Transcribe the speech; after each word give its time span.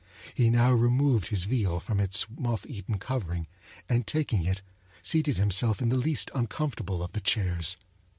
He 0.33 0.49
now 0.49 0.71
removed 0.71 1.27
his 1.27 1.43
viol 1.43 1.79
from 1.79 1.99
its 1.99 2.25
motheaten 2.25 2.99
covering, 2.99 3.45
and 3.87 4.07
taking 4.07 4.43
it, 4.45 4.63
seated 5.03 5.37
himself 5.37 5.79
in 5.79 5.89
the 5.89 5.95
least 5.95 6.31
uncomfortable 6.33 7.03
of 7.03 7.11
the 7.11 7.21
chairs. 7.21 7.77